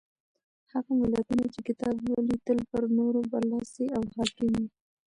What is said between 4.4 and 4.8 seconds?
وي.